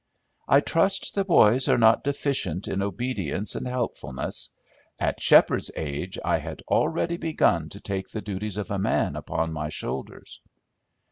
"'I 0.47 0.61
trust 0.61 1.13
the 1.13 1.23
boys 1.23 1.67
are 1.69 1.77
not 1.77 2.03
deficient 2.03 2.67
in 2.67 2.81
obedience 2.81 3.53
and 3.53 3.67
helpfulness. 3.67 4.57
At 4.97 5.21
Sheppard's 5.21 5.69
age 5.77 6.17
I 6.25 6.39
had 6.39 6.63
already 6.71 7.17
begun 7.17 7.69
to 7.69 7.79
take 7.79 8.09
the 8.09 8.19
duties 8.23 8.57
of 8.57 8.71
a 8.71 8.79
man 8.79 9.15
upon 9.15 9.53
my 9.53 9.69
shoulders.'" 9.69 10.39